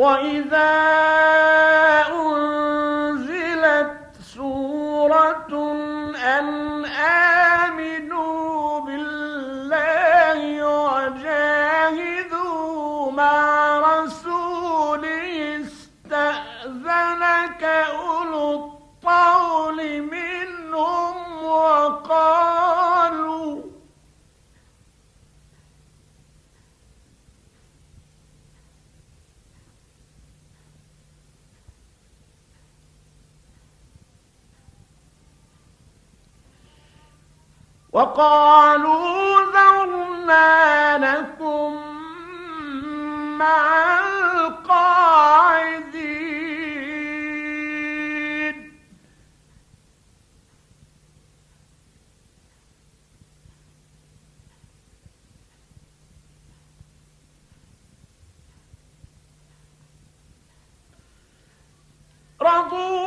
وإذا 0.00 1.59
وقالوا 37.92 39.40
ذرنا 39.54 40.98
لكم 40.98 41.76
مع 43.38 44.00
القاعدين. 44.00 44.90
رضوا 62.42 62.99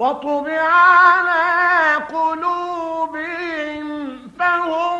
وطبع 0.00 0.60
على 0.60 2.04
قلوبهم 2.12 3.86
فهم 4.38 4.99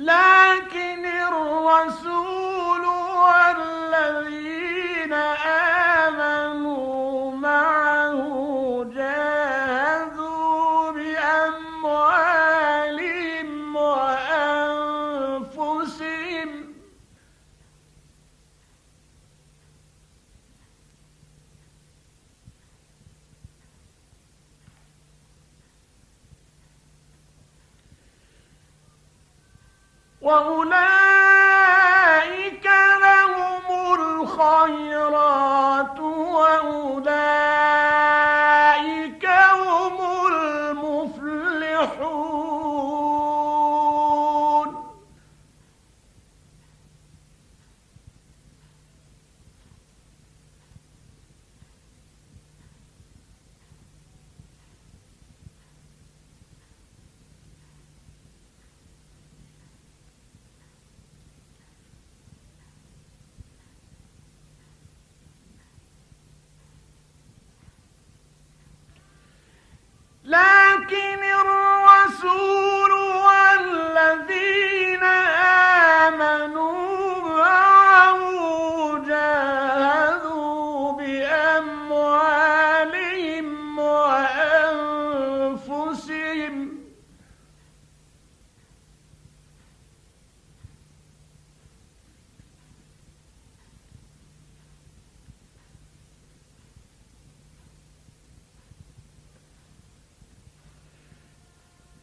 لا 0.00 0.29
وأولئك 30.20 31.19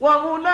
con 0.07 0.46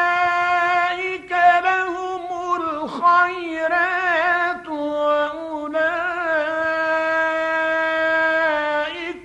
وأولئك 0.00 1.32
لهم 1.64 2.24
الخيرات 2.60 4.68
وأولئك 4.68 6.00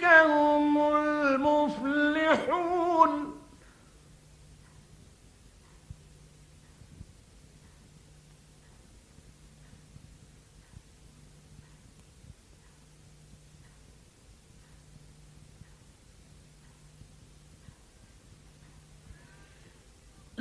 هم 0.06 0.94
المفلحون 0.94 2.75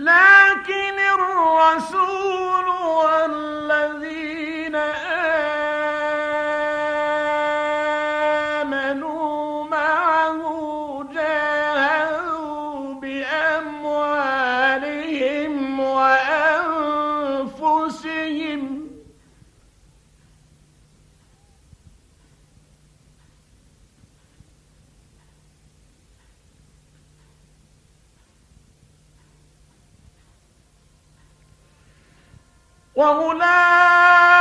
لكن 0.04 0.98
الرسول 1.18 2.68
والذين 2.68 3.63
وأولئك 32.94 34.33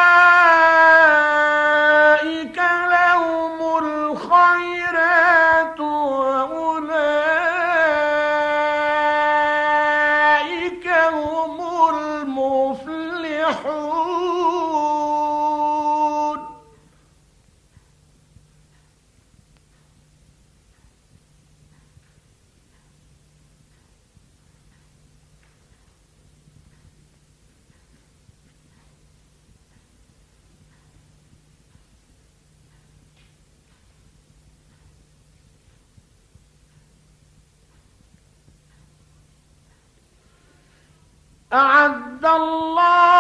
أعد 41.54 42.26
الله 42.26 43.13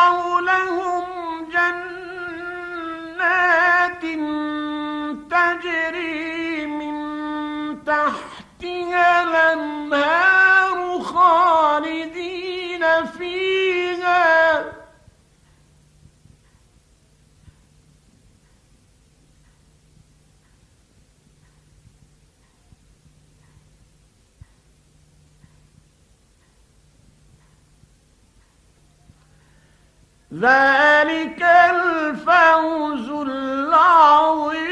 ذلك 30.33 31.41
الفوز 31.41 33.09
العظيم. 33.09 34.63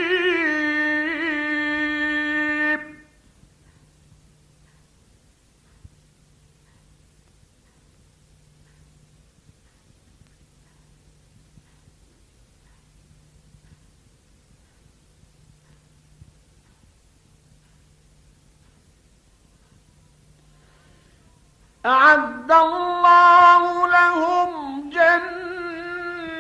أعد 21.85 22.51
الله 22.51 23.87
لهم 23.87 24.40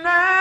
now. 0.03 0.40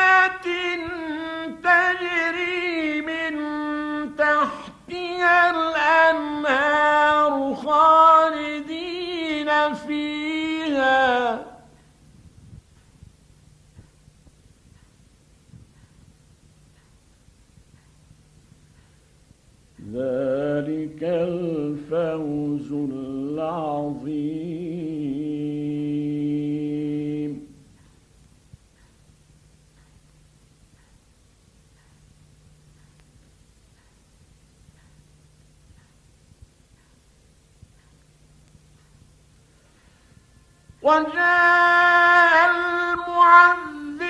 وجاء 40.83 42.51
المعذرون 42.51 44.01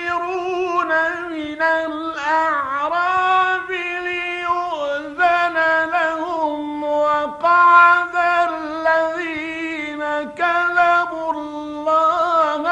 من 1.31 1.63
الأعراب 1.63 3.71
ليؤذن 4.07 5.57
لهم 5.91 6.85
وقعد 6.85 8.17
الذين 8.49 10.03
كذبوا 10.35 11.33
الله 11.33 12.63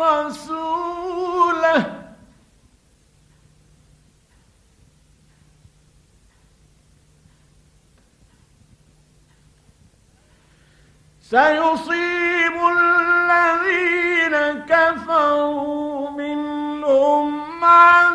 ورسوله. 0.00 1.82
سيصيب 11.22 12.21
Bye. 17.72 18.11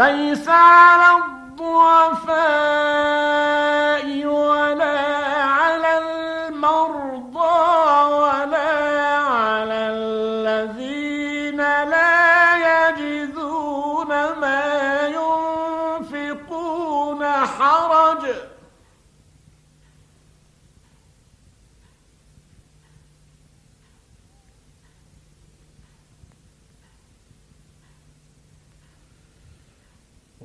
ليس 0.00 0.48
على 0.48 1.24
الضعفاء 1.24 2.26
ولا 4.26 4.99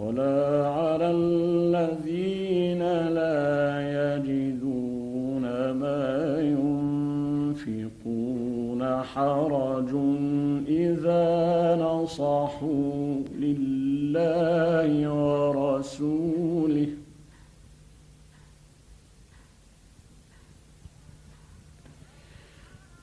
ولا 0.06 0.68
على 0.70 1.12
الذين 1.12 2.84
لا 3.18 3.82
يجدون 3.98 5.46
ما 5.72 6.40
ينفقون 7.58 8.82
حرج 9.04 9.90
إذا 10.68 11.26
نصحوا 11.82 13.24
لله 13.36 14.90
ورسوله 15.10 16.88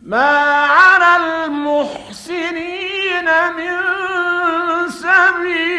ما 0.02 0.30
على 0.78 1.16
المحسنين 1.46 3.28
من 3.56 3.78
سبيل 4.88 5.72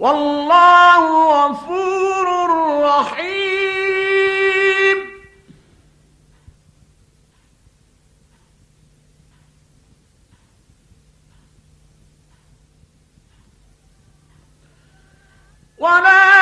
والله 0.00 1.02
غفور 1.32 2.26
رحيم. 2.82 3.50
ولا 15.78 16.39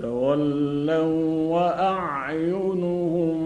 تولوا 0.00 1.52
وأعينهم 1.54 3.38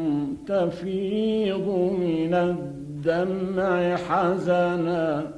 تفيض 0.46 1.68
من 2.00 2.34
الدمع 2.34 3.96
حزنا. 3.96 5.32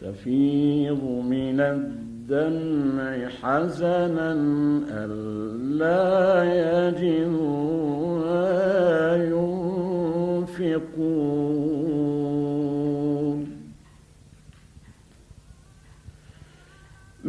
تفيض 0.00 1.04
من 1.04 1.60
الدمع 1.60 3.28
حزنا 3.28 4.32
ألا 4.90 6.44
يجدوا 6.44 8.18
ما 8.18 9.16
ينفقون. 10.54 11.69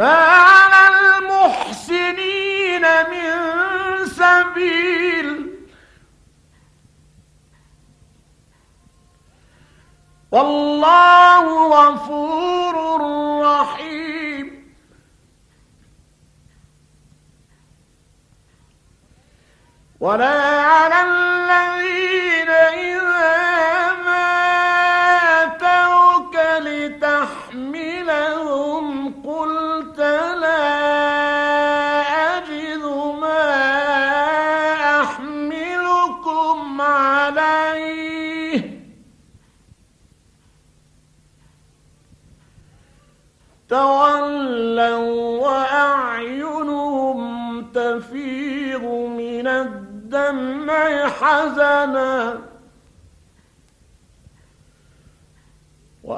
ما 0.01 0.08
على 0.08 0.81
المحسنين 1.17 2.81
من 2.81 3.36
سبيل. 4.05 5.29
والله 10.31 11.46
غفور 11.67 12.75
رحيم. 13.41 14.74
ولا 20.00 20.62
على 20.62 21.21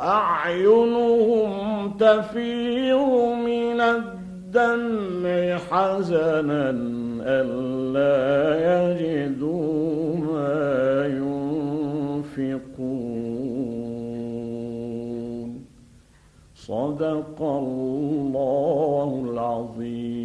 وأعينهم 0.03 1.91
تفيض 1.99 3.11
من 3.45 3.81
الدمع 3.81 5.57
حزنا 5.57 6.69
ألا 7.25 8.19
يجدوا 8.71 10.15
ما 10.15 11.07
ينفقون. 12.27 12.73
صدق 16.55 17.41
الله 17.41 19.09
العظيم. 19.29 20.22